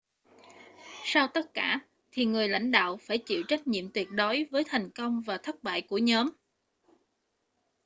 [1.05, 1.79] sau tất cả
[2.11, 5.63] thì người lãnh đạo phải chịu trách nhiệm tuyệt đối với thành công và thất
[5.63, 6.29] bại của nhóm